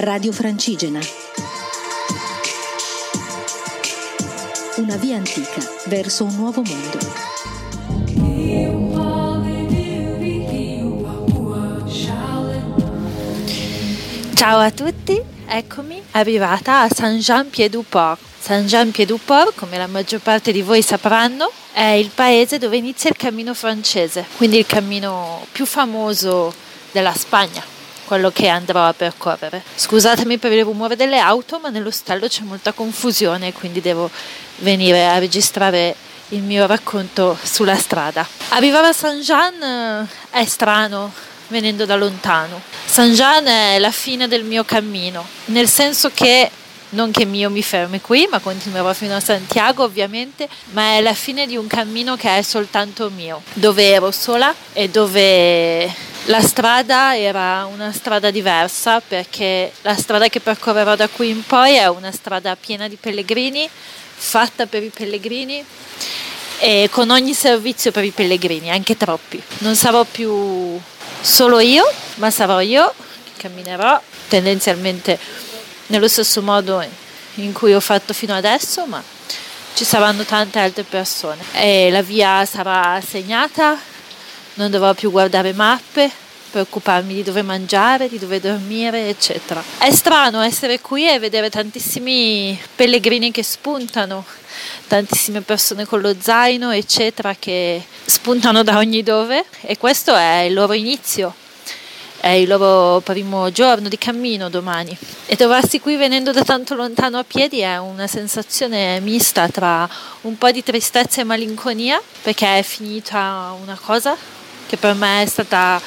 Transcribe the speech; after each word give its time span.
Radio 0.00 0.30
Francigena. 0.30 1.00
Una 4.76 4.94
via 4.94 5.16
antica 5.16 5.60
verso 5.86 6.22
un 6.22 6.36
nuovo 6.36 6.62
mondo. 6.62 6.98
Ciao 14.34 14.58
a 14.60 14.70
tutti, 14.70 15.20
eccomi 15.48 16.00
arrivata 16.12 16.82
a 16.82 16.88
Saint-Jean-Pied-du-Port. 16.88 18.20
Saint-Jean-Pied-du-Port, 18.38 19.56
come 19.56 19.78
la 19.78 19.88
maggior 19.88 20.20
parte 20.20 20.52
di 20.52 20.62
voi 20.62 20.80
sapranno, 20.80 21.50
è 21.72 21.82
il 21.82 22.12
paese 22.14 22.58
dove 22.58 22.76
inizia 22.76 23.10
il 23.10 23.16
cammino 23.16 23.52
francese, 23.52 24.24
quindi 24.36 24.58
il 24.58 24.66
cammino 24.66 25.44
più 25.50 25.66
famoso 25.66 26.54
della 26.92 27.14
Spagna, 27.14 27.64
quello 28.08 28.30
che 28.30 28.48
andrò 28.48 28.86
a 28.86 28.94
percorrere. 28.94 29.62
Scusatemi 29.74 30.38
per 30.38 30.52
il 30.52 30.64
rumore 30.64 30.96
delle 30.96 31.18
auto, 31.18 31.58
ma 31.58 31.68
nell'ostello 31.68 32.26
c'è 32.26 32.42
molta 32.42 32.72
confusione, 32.72 33.52
quindi 33.52 33.82
devo 33.82 34.10
venire 34.56 35.06
a 35.06 35.18
registrare 35.18 35.94
il 36.28 36.40
mio 36.40 36.66
racconto 36.66 37.36
sulla 37.42 37.76
strada. 37.76 38.26
Arrivare 38.48 38.88
a 38.88 38.92
Saint-Jean 38.94 39.62
eh, 39.62 40.06
è 40.30 40.44
strano 40.46 41.12
venendo 41.48 41.84
da 41.84 41.96
lontano. 41.96 42.62
Saint-Jean 42.86 43.46
è 43.46 43.78
la 43.78 43.90
fine 43.90 44.26
del 44.26 44.42
mio 44.42 44.64
cammino, 44.64 45.26
nel 45.46 45.68
senso 45.68 46.10
che 46.14 46.50
non 46.90 47.10
che 47.10 47.24
io 47.24 47.50
mi 47.50 47.62
fermi 47.62 48.00
qui, 48.00 48.26
ma 48.30 48.38
continuerò 48.38 48.94
fino 48.94 49.14
a 49.14 49.20
Santiago 49.20 49.84
ovviamente, 49.84 50.48
ma 50.70 50.94
è 50.94 51.02
la 51.02 51.12
fine 51.12 51.46
di 51.46 51.58
un 51.58 51.66
cammino 51.66 52.16
che 52.16 52.38
è 52.38 52.40
soltanto 52.40 53.10
mio, 53.14 53.42
dove 53.52 53.90
ero 53.90 54.10
sola 54.10 54.54
e 54.72 54.88
dove 54.88 56.07
la 56.28 56.42
strada 56.42 57.16
era 57.16 57.66
una 57.72 57.90
strada 57.90 58.30
diversa 58.30 59.00
perché 59.00 59.72
la 59.82 59.96
strada 59.96 60.28
che 60.28 60.40
percorrerò 60.40 60.94
da 60.94 61.08
qui 61.08 61.30
in 61.30 61.44
poi 61.44 61.76
è 61.76 61.86
una 61.88 62.12
strada 62.12 62.54
piena 62.54 62.86
di 62.86 62.96
pellegrini, 62.96 63.68
fatta 64.14 64.66
per 64.66 64.82
i 64.82 64.90
pellegrini 64.90 65.64
e 66.58 66.88
con 66.90 67.08
ogni 67.10 67.32
servizio 67.32 67.92
per 67.92 68.04
i 68.04 68.10
pellegrini, 68.10 68.70
anche 68.70 68.96
troppi. 68.96 69.42
Non 69.58 69.74
sarò 69.74 70.04
più 70.04 70.78
solo 71.20 71.60
io, 71.60 71.90
ma 72.16 72.30
sarò 72.30 72.60
io 72.60 72.92
che 73.24 73.48
camminerò 73.48 73.98
tendenzialmente 74.28 75.18
nello 75.86 76.08
stesso 76.08 76.42
modo 76.42 76.84
in 77.36 77.52
cui 77.52 77.72
ho 77.72 77.80
fatto 77.80 78.12
fino 78.12 78.34
adesso, 78.34 78.84
ma 78.84 79.02
ci 79.72 79.84
saranno 79.84 80.24
tante 80.24 80.58
altre 80.58 80.82
persone. 80.82 81.42
E 81.52 81.90
la 81.90 82.02
via 82.02 82.44
sarà 82.44 83.00
segnata, 83.00 83.80
non 84.58 84.72
dovrò 84.72 84.92
più 84.92 85.10
guardare 85.12 85.52
mappe, 85.52 86.10
preoccuparmi 86.50 87.14
di 87.14 87.22
dove 87.22 87.42
mangiare, 87.42 88.08
di 88.08 88.18
dove 88.18 88.40
dormire, 88.40 89.08
eccetera. 89.08 89.62
È 89.78 89.90
strano 89.92 90.40
essere 90.40 90.80
qui 90.80 91.08
e 91.08 91.20
vedere 91.20 91.48
tantissimi 91.48 92.58
pellegrini 92.74 93.30
che 93.30 93.44
spuntano, 93.44 94.24
tantissime 94.88 95.42
persone 95.42 95.86
con 95.86 96.00
lo 96.00 96.14
zaino, 96.18 96.72
eccetera, 96.72 97.36
che 97.38 97.82
spuntano 98.04 98.64
da 98.64 98.78
ogni 98.78 99.02
dove 99.02 99.44
e 99.60 99.78
questo 99.78 100.14
è 100.14 100.40
il 100.40 100.54
loro 100.54 100.72
inizio. 100.72 101.34
È 102.20 102.30
il 102.30 102.48
loro 102.48 102.98
primo 102.98 103.52
giorno 103.52 103.88
di 103.88 103.96
cammino 103.96 104.50
domani 104.50 104.94
e 105.26 105.36
trovarsi 105.36 105.78
qui 105.78 105.94
venendo 105.94 106.32
da 106.32 106.42
tanto 106.42 106.74
lontano 106.74 107.16
a 107.16 107.22
piedi 107.22 107.60
è 107.60 107.76
una 107.78 108.08
sensazione 108.08 108.98
mista 108.98 109.48
tra 109.48 109.88
un 110.22 110.36
po' 110.36 110.50
di 110.50 110.64
tristezza 110.64 111.20
e 111.20 111.24
malinconia 111.24 112.02
perché 112.20 112.58
è 112.58 112.62
finita 112.64 113.54
una 113.62 113.78
cosa 113.80 114.16
che 114.68 114.76
per 114.76 114.94
me 114.94 115.22
è 115.22 115.26
stata 115.26 115.80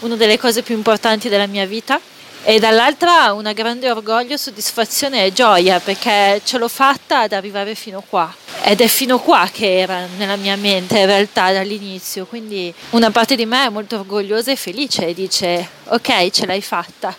una 0.00 0.16
delle 0.16 0.38
cose 0.38 0.62
più 0.62 0.74
importanti 0.74 1.28
della 1.28 1.46
mia 1.46 1.64
vita. 1.64 1.98
E 2.42 2.60
dall'altra 2.60 3.32
una 3.32 3.52
grande 3.52 3.90
orgoglio, 3.90 4.36
soddisfazione 4.36 5.24
e 5.24 5.32
gioia 5.32 5.80
perché 5.80 6.40
ce 6.44 6.58
l'ho 6.58 6.68
fatta 6.68 7.20
ad 7.22 7.32
arrivare 7.32 7.74
fino 7.74 8.04
qua. 8.08 8.32
Ed 8.62 8.80
è 8.80 8.86
fino 8.86 9.18
qua 9.18 9.48
che 9.52 9.78
era 9.78 10.06
nella 10.16 10.36
mia 10.36 10.54
mente 10.56 10.98
in 10.98 11.06
realtà 11.06 11.52
dall'inizio. 11.52 12.24
Quindi 12.26 12.72
una 12.90 13.10
parte 13.10 13.34
di 13.34 13.46
me 13.46 13.66
è 13.66 13.68
molto 13.68 13.96
orgogliosa 13.96 14.52
e 14.52 14.56
felice 14.56 15.08
e 15.08 15.14
dice 15.14 15.68
ok 15.86 16.30
ce 16.30 16.46
l'hai 16.46 16.62
fatta. 16.62 17.14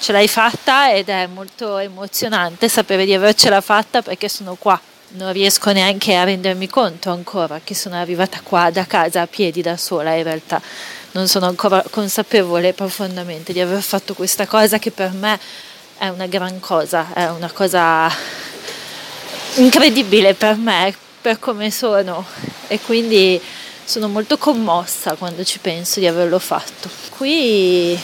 Ce 0.00 0.10
l'hai 0.10 0.26
fatta 0.26 0.92
ed 0.92 1.08
è 1.08 1.26
molto 1.26 1.78
emozionante 1.78 2.68
sapere 2.68 3.04
di 3.04 3.14
avercela 3.14 3.60
fatta 3.60 4.02
perché 4.02 4.28
sono 4.28 4.56
qua 4.58 4.80
non 5.14 5.32
riesco 5.32 5.72
neanche 5.72 6.14
a 6.14 6.24
rendermi 6.24 6.68
conto 6.68 7.10
ancora 7.10 7.60
che 7.62 7.74
sono 7.74 7.96
arrivata 7.96 8.40
qua 8.42 8.70
da 8.70 8.86
casa 8.86 9.22
a 9.22 9.26
piedi 9.26 9.60
da 9.60 9.76
sola 9.76 10.14
in 10.14 10.22
realtà 10.22 10.60
non 11.12 11.28
sono 11.28 11.46
ancora 11.46 11.84
consapevole 11.90 12.72
profondamente 12.72 13.52
di 13.52 13.60
aver 13.60 13.82
fatto 13.82 14.14
questa 14.14 14.46
cosa 14.46 14.78
che 14.78 14.90
per 14.90 15.12
me 15.12 15.38
è 15.98 16.08
una 16.08 16.26
gran 16.26 16.58
cosa, 16.58 17.12
è 17.12 17.28
una 17.28 17.50
cosa 17.50 18.10
incredibile 19.54 20.34
per 20.34 20.56
me, 20.56 20.94
per 21.20 21.38
come 21.38 21.70
sono 21.70 22.24
e 22.66 22.80
quindi 22.80 23.40
sono 23.84 24.08
molto 24.08 24.38
commossa 24.38 25.14
quando 25.14 25.44
ci 25.44 25.58
penso 25.58 26.00
di 26.00 26.06
averlo 26.06 26.38
fatto. 26.38 26.88
Qui 27.10 27.96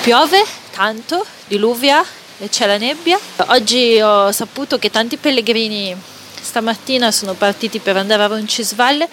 piove 0.00 0.44
tanto, 0.70 1.26
diluvia 1.48 2.02
c'è 2.48 2.66
la 2.66 2.78
nebbia. 2.78 3.18
Oggi 3.48 4.00
ho 4.00 4.30
saputo 4.32 4.78
che 4.78 4.90
tanti 4.90 5.16
pellegrini 5.16 5.96
stamattina 6.40 7.10
sono 7.10 7.34
partiti 7.34 7.78
per 7.78 7.96
andare 7.96 8.22
a 8.22 8.26
Roncisvalle 8.26 9.08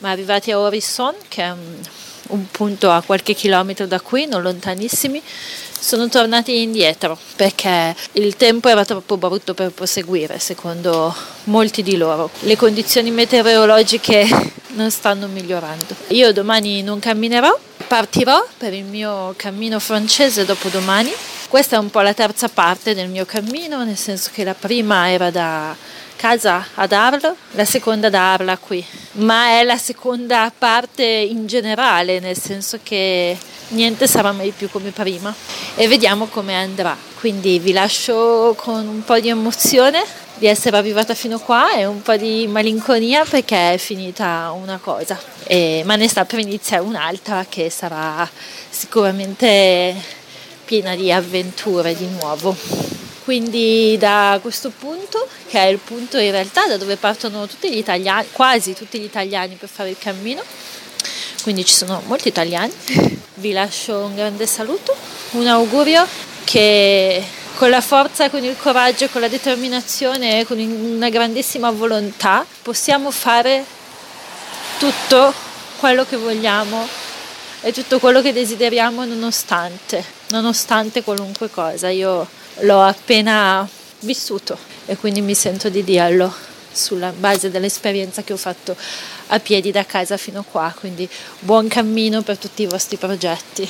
ma 0.00 0.10
arrivati 0.10 0.50
a 0.50 0.58
Orisson, 0.58 1.14
che 1.28 1.42
è 1.42 1.50
un, 1.50 1.78
un 2.28 2.46
punto 2.50 2.90
a 2.90 3.02
qualche 3.02 3.34
chilometro 3.34 3.86
da 3.86 4.00
qui, 4.00 4.26
non 4.26 4.42
lontanissimi, 4.42 5.22
sono 5.78 6.08
tornati 6.08 6.60
indietro 6.62 7.16
perché 7.36 7.94
il 8.12 8.36
tempo 8.36 8.68
era 8.68 8.84
troppo 8.84 9.16
brutto 9.16 9.54
per 9.54 9.70
proseguire, 9.70 10.38
secondo 10.38 11.14
molti 11.44 11.82
di 11.82 11.96
loro. 11.96 12.30
Le 12.40 12.56
condizioni 12.56 13.10
meteorologiche 13.10 14.26
non 14.74 14.90
stanno 14.90 15.26
migliorando. 15.26 15.94
Io 16.08 16.32
domani 16.32 16.82
non 16.82 16.98
camminerò, 16.98 17.56
partirò 17.86 18.46
per 18.56 18.72
il 18.72 18.84
mio 18.84 19.34
cammino 19.36 19.78
francese 19.78 20.44
dopodomani. 20.44 21.12
Questa 21.50 21.74
è 21.74 21.78
un 21.80 21.90
po' 21.90 21.98
la 21.98 22.14
terza 22.14 22.48
parte 22.48 22.94
del 22.94 23.08
mio 23.08 23.26
cammino, 23.26 23.82
nel 23.82 23.96
senso 23.96 24.30
che 24.32 24.44
la 24.44 24.54
prima 24.54 25.10
era 25.10 25.32
da 25.32 25.74
casa 26.14 26.64
ad 26.74 26.92
Arles, 26.92 27.34
la 27.50 27.64
seconda 27.64 28.08
da 28.08 28.34
Arles 28.34 28.58
qui, 28.60 28.86
ma 29.14 29.58
è 29.58 29.64
la 29.64 29.76
seconda 29.76 30.52
parte 30.56 31.02
in 31.02 31.48
generale, 31.48 32.20
nel 32.20 32.38
senso 32.38 32.78
che 32.84 33.36
niente 33.70 34.06
sarà 34.06 34.30
mai 34.30 34.52
più 34.56 34.70
come 34.70 34.90
prima. 34.90 35.34
E 35.74 35.88
vediamo 35.88 36.26
come 36.26 36.54
andrà. 36.54 36.96
Quindi 37.18 37.58
vi 37.58 37.72
lascio 37.72 38.54
con 38.56 38.86
un 38.86 39.02
po' 39.02 39.18
di 39.18 39.28
emozione 39.28 40.04
di 40.38 40.46
essere 40.46 40.76
arrivata 40.76 41.14
fino 41.14 41.40
qua 41.40 41.74
e 41.74 41.84
un 41.84 42.00
po' 42.00 42.16
di 42.16 42.46
malinconia 42.46 43.24
perché 43.24 43.74
è 43.74 43.76
finita 43.76 44.52
una 44.52 44.78
cosa, 44.78 45.20
e, 45.42 45.82
ma 45.84 45.96
ne 45.96 46.06
sta 46.06 46.24
per 46.24 46.38
iniziare 46.38 46.84
un'altra 46.84 47.44
che 47.48 47.68
sarà 47.70 48.26
sicuramente 48.70 50.18
piena 50.70 50.94
di 50.94 51.10
avventure 51.10 51.96
di 51.96 52.06
nuovo. 52.06 52.56
Quindi 53.24 53.96
da 53.98 54.38
questo 54.40 54.70
punto, 54.70 55.26
che 55.48 55.58
è 55.58 55.66
il 55.66 55.78
punto 55.78 56.16
in 56.16 56.30
realtà 56.30 56.68
da 56.68 56.76
dove 56.76 56.94
partono 56.94 57.48
tutti 57.48 57.72
gli 57.72 57.76
italiani, 57.76 58.28
quasi 58.30 58.72
tutti 58.72 59.00
gli 59.00 59.04
italiani 59.04 59.56
per 59.56 59.68
fare 59.68 59.90
il 59.90 59.96
cammino, 59.98 60.40
quindi 61.42 61.64
ci 61.64 61.74
sono 61.74 62.00
molti 62.06 62.28
italiani, 62.28 62.72
vi 63.34 63.50
lascio 63.50 63.98
un 63.98 64.14
grande 64.14 64.46
saluto, 64.46 64.94
un 65.32 65.48
augurio 65.48 66.06
che 66.44 67.20
con 67.56 67.68
la 67.68 67.80
forza, 67.80 68.30
con 68.30 68.44
il 68.44 68.56
coraggio, 68.56 69.08
con 69.08 69.22
la 69.22 69.28
determinazione, 69.28 70.46
con 70.46 70.56
una 70.60 71.08
grandissima 71.08 71.72
volontà 71.72 72.46
possiamo 72.62 73.10
fare 73.10 73.64
tutto 74.78 75.34
quello 75.80 76.06
che 76.06 76.16
vogliamo 76.16 76.99
e 77.62 77.72
tutto 77.72 77.98
quello 77.98 78.22
che 78.22 78.32
desideriamo 78.32 79.04
nonostante, 79.04 80.02
nonostante 80.28 81.02
qualunque 81.02 81.50
cosa. 81.50 81.90
Io 81.90 82.26
l'ho 82.60 82.82
appena 82.82 83.68
vissuto 84.00 84.56
e 84.86 84.96
quindi 84.96 85.20
mi 85.20 85.34
sento 85.34 85.68
di 85.68 85.84
dirlo 85.84 86.32
sulla 86.72 87.12
base 87.12 87.50
dell'esperienza 87.50 88.22
che 88.22 88.32
ho 88.32 88.36
fatto 88.38 88.76
a 89.28 89.40
piedi 89.40 89.70
da 89.70 89.84
casa 89.84 90.16
fino 90.16 90.44
qua, 90.48 90.74
quindi 90.78 91.08
buon 91.40 91.68
cammino 91.68 92.22
per 92.22 92.38
tutti 92.38 92.62
i 92.62 92.66
vostri 92.66 92.96
progetti. 92.96 93.68